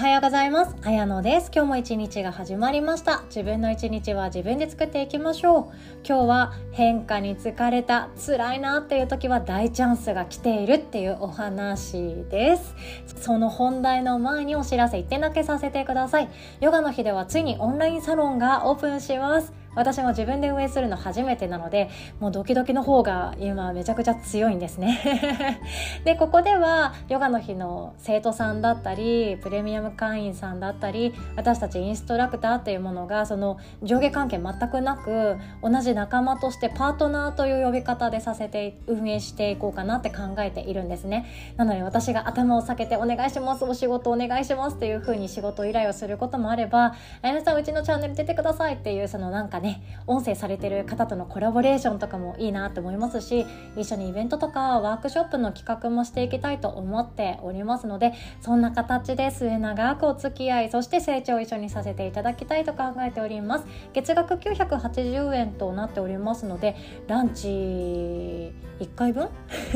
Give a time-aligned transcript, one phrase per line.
[0.00, 0.74] はようございます。
[0.82, 1.50] あやのです。
[1.54, 3.20] 今日も一日が始まりました。
[3.26, 5.64] 自分の一日は自分で作っていきましょう。
[6.08, 12.74] 今日は変化に疲れた、辛いなっていう時は大チャンスが来ているっていうお話です。
[13.20, 16.30] その本題の前にお知らせ一点だけさせてください。
[16.62, 19.59] ヨガの日ではついにオンラインサロンがオープンします。
[19.74, 25.60] 私も自分で運営するの初めてなのでもうドキドキの方が今めちゃくちゃ強いんですね。
[26.04, 41.26] でここではヨガの日の生徒さんだったりプレミアム会員さんだったり私たちインストラクターっていうものがその上下関係全くなく同じ仲間としてパートナーという呼び方でさせて運営していこうかなって考えているんですね。
[41.56, 53.46] なので私が頭を下げてお願いしますお仕事お願いしますっていう風に仕事依頼をすることもあればあやめさんうちのチャンネル出てくださいっていうそのなんかね音声されてる方とのコラボレーションとかもいいなと思いますし
[53.76, 63.64] 一緒にイベントとかワークショップの企画もしていきたいと思っておりますのでそんな形で末永くお付き合いそして成長を一緒にさせていただきたいと考えております。
[63.92, 69.28] 月額980円となっておりますのでランチ1回分？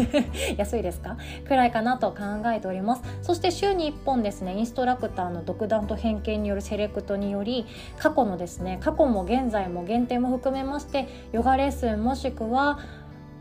[0.56, 1.16] 安いですか？
[1.46, 3.02] くらいかなと考えております。
[3.22, 7.66] そして週に1本ですねインストラクターの独断と偏見によるセレクトにより
[7.98, 12.78] 過去のですね過去も現在もも限定も含めましてヨガレッスンもしくは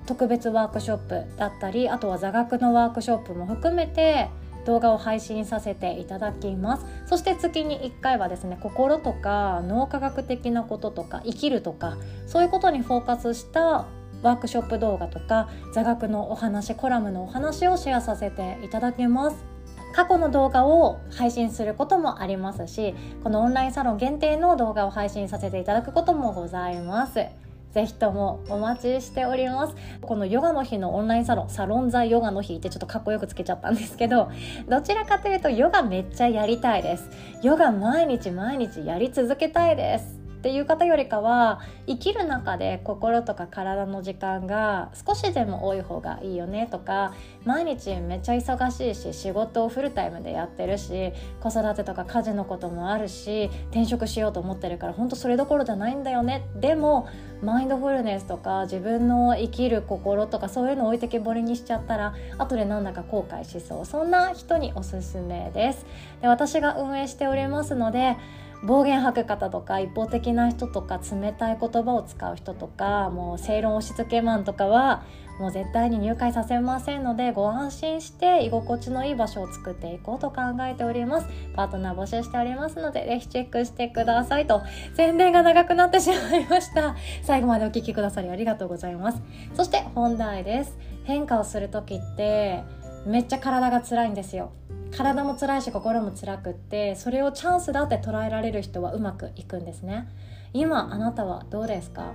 [0.06, 4.30] 特別ワークショップだったりあとは座学のワークショップも含めて
[4.66, 6.86] 動画を配信させていただきます。
[7.06, 13.86] そして月に1回はですね心とか脳科学的なこととか生きるとかそういうことにフォーカスした
[14.22, 19.53] ワークショップ動画とか座学のお話コラムのお話をシェアさせていただきます。
[19.94, 27.26] 過去の動画を配信することもありますしこのオンラインサロン限定の動画を配信させていただくこともございます。
[27.74, 29.76] ぜひともお待ちしております。
[30.02, 34.30] このヨガの日のオンラインサロンサロンザヨガの日ってちょっとかっこよくつけちゃったんですけど
[34.70, 37.10] どちらかというとヨガめっちゃやりたいです。
[37.42, 40.23] ヨガ毎日毎日やり続けたいです。
[40.44, 47.14] っていう方よりかは生きる中で心とか体の時間が少しでも多い方がいいよねとか
[47.46, 56.46] 毎日めっちゃ忙しいし仕事をフルタイムでやってるし子育てとか家事のこともあるし転職しようと思ってるから本当それどころじゃないんだよね。
[56.58, 57.08] でも
[57.42, 63.86] マインドフルネスとか自分の生きる心とかそういうのを置いてけぼりにしちゃったら後でなんだか後悔しそう。
[63.86, 65.86] そんな人におすすめです。
[66.22, 68.18] で私が運営しておりますので
[68.64, 75.04] 暴言吐く方とか一方的な人とか冷たい言葉を使う人とかもう正論押し付けマンとかは
[75.40, 81.28] もう絶対に入会させませんのでご安心して居心地のいい場所を作っていこうと考えております。
[81.56, 84.62] パートナー募集しておりますのでぜひチェックしてくださいと。
[84.96, 86.96] 宣伝が長くなってしまいました。
[87.24, 89.22] 最後までお聴きくださりありがとうございます。
[89.56, 90.78] そして本題です。
[91.04, 92.64] 変化をする時って
[93.06, 94.52] めっちゃ体が辛いんですよ。
[94.96, 100.08] 体も辛いし心も辛くってそれをチャンスだって捉えられる人はうまくいくんですね。
[100.54, 102.14] 今あなたはどうですか？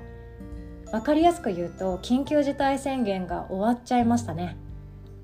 [0.90, 4.56] 分かりやすく言うと緊急事態宣言が終わっちゃいましたね。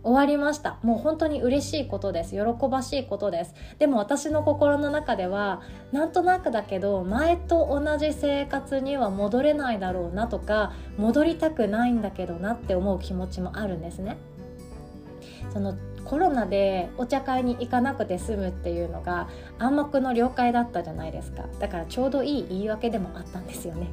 [0.02, 0.78] 終わりました。
[0.82, 2.32] もう本当に嬉しいことです。
[2.32, 3.54] 喜ばしいことです。
[3.78, 14.18] でも私の心の中ではなんとなくだけど前と同じ生活には戻れないだろうなとか戻りたくないんだけどなって思う気持ちもあるんですね。
[15.54, 15.74] その
[16.14, 21.46] コロナでお茶会に行かなくて済むっていうのが暗黙の了解だったじゃないですか。
[21.58, 23.88] だからちょうどいい言い訳でもあったんですよね。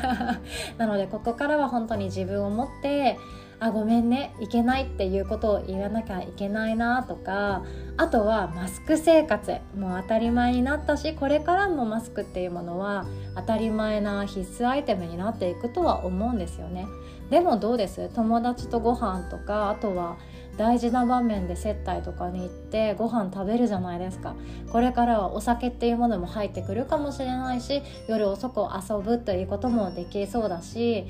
[0.76, 3.16] なのでここからは本当に自分を持って
[3.58, 7.64] あごめんねいけないっていうことを言わなきゃいけないなとか
[7.96, 9.50] あとはマスク生活。
[9.74, 16.86] もう当たり前になったしこれからもマスクっていうものは当たり前な必須アイテムになっていくとは思うんですよね。
[17.30, 18.10] でもどうです？
[18.14, 20.18] 友達とご飯とかあとは
[20.56, 24.34] 大事な場面で接待とかに行ってご飯食べるじゃないですか。
[24.70, 31.06] これからはお酒っていうものも入ってくるかもしれないし夜遅く遊ぶということもできそうだし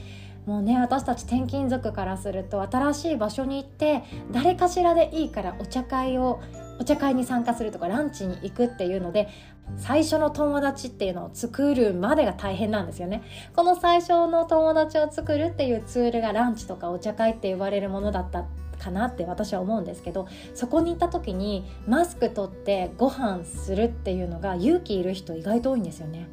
[0.46, 6.41] もうね私たち転勤族からすると新しい場所に行って誰かしらでいいからお茶会を
[6.78, 9.28] お茶会に参加するとかランチに行くっていうので
[9.76, 13.22] 最初の友達っていうのを作るまでが大変なんですよね。
[13.56, 18.44] この最初の友達を作るっていうツールがランチとかお茶会って言われるものだった。
[18.78, 26.28] かなって私は思うんですけどそこに行った時にマスク取ってご飯するっていうのが勇気いる人意外と多いんですよね。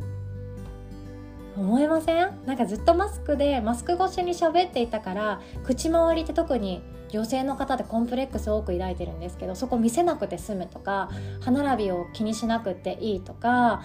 [1.55, 2.31] 思いません？
[2.47, 11.11] なんかずっとマスクでマスク越しに喋っていたから口周りって特に女性の方でコンプレックスを多く抱いてるんですけどそこ見せなくて済むとか
[11.41, 13.83] 歯並びを気にしなくていいとか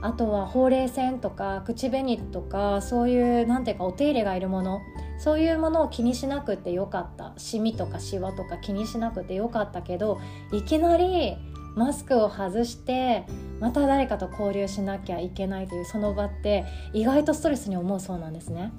[0.00, 4.80] あとはほうれい線とか口紅とかそういうなんていうかお手入れがいるもの
[5.18, 10.20] そういうものを気にしなくてよかったシミとかシワとか気にしなくてよかったけど
[10.52, 11.36] いきなり
[11.74, 13.24] マスクを外して
[13.60, 18.72] また誰かと交流しなきゃいけないというその場って意外とストレスに思うそうなんですね。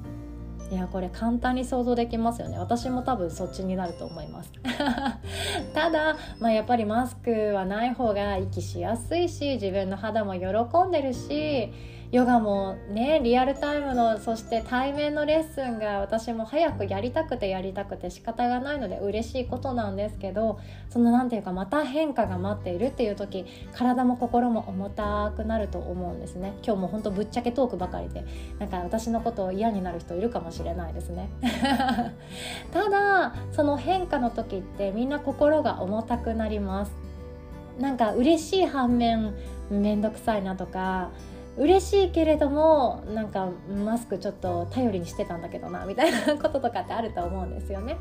[0.71, 2.59] いやこれ簡単に想像できますよね。
[2.59, 4.51] 私も多分そっちになると思います。
[5.73, 11.73] ただ、まあ、やっぱりマスクはない方が息しやすいし自分の肌も喜んでるし
[12.11, 20.59] ヨガもねリアルタイムのそして対面のレッスンが私も早くやりたくてやりたくて仕方がないので嬉しいことなんですけど
[20.89, 26.53] その何て言うかまた変化が待っているっていう時体も心も重たくなると思うんですね。
[26.65, 28.25] 今日も本当ぶっちゃけトークばかりで
[28.57, 31.29] なんか私のことを嫌になる人いるかもしれないですね。
[32.73, 36.91] ただその変化の時ってみんな心が重たくなります。
[37.79, 39.35] なんか嬉しい反面
[39.69, 41.11] 面倒くさいなとか
[41.59, 43.49] 嬉しいけれどもなんか
[43.83, 47.97] マスクちょっと頼りにしてたんだけどなみたいなこととかってあると思うんですよね。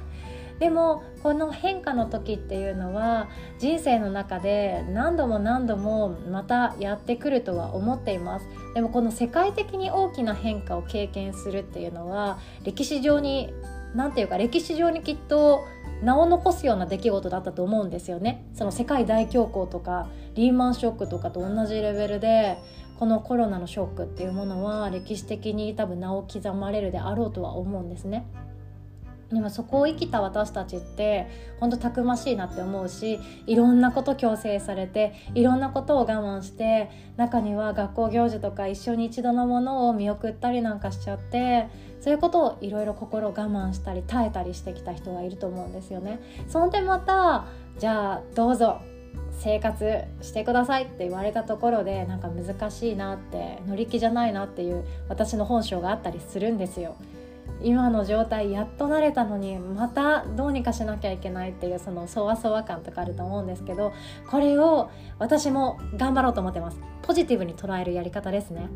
[0.58, 3.28] でもこの変化の時っていうのは
[3.58, 13.52] 人生の中で何度も何度もまたやってくるとは思っていますでもこの世界的に大きな変化を経験するっていうのは歴史上に
[13.94, 15.64] 何て言うか歴史上にきっと
[16.02, 22.58] 名を残すような出来事だったと思うんですよねその世界大恐慌とかリーマンショックとかと同じレベルで
[22.98, 28.26] このコロナのショックっていうものは歴史的に多分名を刻まれるであろうとは思うんですね。
[29.32, 31.26] でもそこを生きた私たちって
[31.60, 41.69] 本当たくましいなって思うしいろんなこと強制されていろんなことを我慢して中には学校行事とか一緒に一度のものを見送ったりなんかしちゃって
[42.00, 46.20] そういうことをいろいろ心我慢したり耐えたりしてきた人がいると思うんですよね。
[46.48, 47.44] そんでまた
[47.78, 48.80] じゃあどうぞ
[49.32, 56.96] 生活してくださいって言われたところでなんか難しいなって乗り気じゃないなっていう私の本性があったりするんですよ。
[57.62, 63.92] 今の状態やっと慣れたのにまたどうにかしなきゃいけないっていうそのそわそわ感とかあると思うんですけど
[64.30, 66.78] これを私も頑張ろうと思ってます。
[67.02, 68.68] ポジティブに捉えるやり方ですね。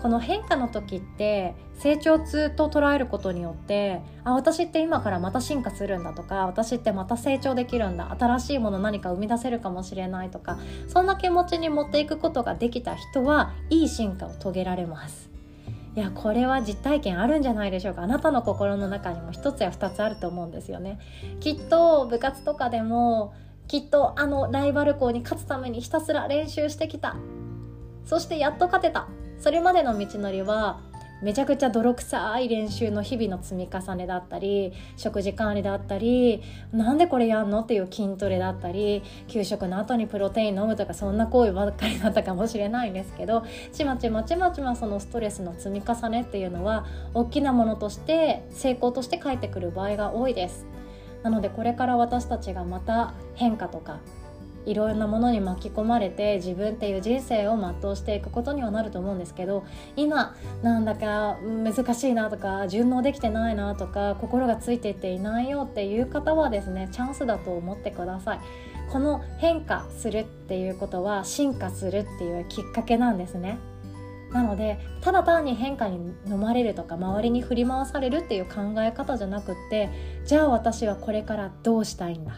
[0.00, 15.29] この変化の時って成長痛と捉えることによってあ私って今からまた進化するんだとか私ってまた成長できるんだ新しいもの何か生み出せるかもしれないとかそんな気持ちに持っていくことができた人はいい進化を遂げられます。
[15.96, 18.02] いやこれは実体験あるんじゃないでしょうか。
[18.02, 20.98] あなたの心の中にも一つや二つあると思うんですよね。
[21.40, 23.34] きっと部活とかでも
[23.66, 27.16] きっとあのライバル校に勝つためにひたすら練習してきた。
[28.04, 29.08] そしてやっと勝てた。
[29.38, 30.80] それまでの道のりは
[31.22, 50.66] めちゃくちゃ泥臭い練習の日々の積み重ねだったり食事管理だったりなんでこれやんのっていう筋トレだったり給食の後にプロテイン飲むとかそんな行為ばっかりだったかもしれないんですけどちまちまちまちまそのストレスの積み重ねっていうのは大きなものとして成功として返ってくる場合が多いです。
[51.22, 53.98] なのでこれから私たちがまた変化とか
[54.66, 59.64] いろんなものに巻き込まれて自分っていう人生を全うしていくことにはなると思うんですけど
[59.96, 68.40] 今なんだか難しいなとか順応できてないなとか心がついていっていないよっていう方はですねチャンスだと思ってください。
[68.90, 73.58] この変化するっていうことは進化するっていうきっかけなんですね。
[74.32, 79.90] なのでただ単に変化に飲まれるとか周りに振り回されるっていう考え方じゃなくって
[80.24, 82.32] じゃあ私はこれからどうしたいんだ？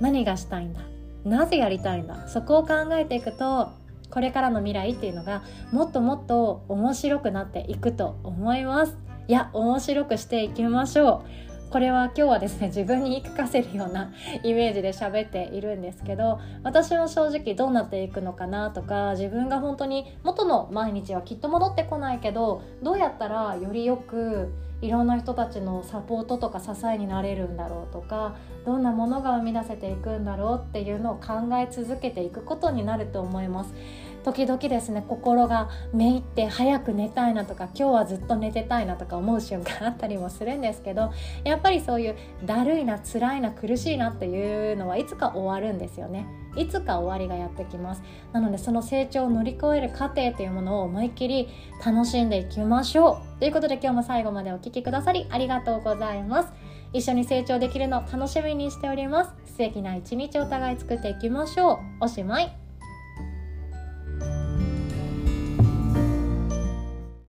[0.00, 0.80] 何がしたいんだ？
[1.24, 2.28] なぜやりたいんだ？
[2.28, 3.72] そこを考えていくと
[4.10, 8.96] これからの未来っていうのがもっともっと面白くなっていくと思います。
[9.26, 11.53] いや面白くしていきましょう。
[11.74, 14.12] これは今日はですね自分に言い聞かせるような
[14.44, 24.52] イメージで喋っているんですけど私も正直どうなっていくのかなとか自分が本当に元の毎日はきっと戻ってこないけどどうやったらよりよく
[24.82, 33.74] いろんな人たちのサポートとか支えになれるんだろうとかどんなものが生み出せていくんだろうっていうのを考え続けていくことになると思います。
[34.24, 41.12] 時々ですね心がめいって早く寝たいなとか今日はずっと寝てたいなとか思う瞬間あったりもするんですけど
[41.44, 46.26] やっぱりそういうだるいな辛いな苦しいなっていうのはいつか終わるんですよね。
[46.56, 48.02] いつか終わりがやってきます。
[48.32, 51.48] なのでその成長を乗り越える過程というものを思いっきり
[51.84, 56.52] 楽しんでいきましょうということで今日も最後までお聴きくださりありがとうございます。
[56.92, 59.34] 一緒に成長できるの楽しみにしております。
[59.46, 62.04] 素敵な一日お互い作っていきましょう。
[62.04, 62.63] おしまい。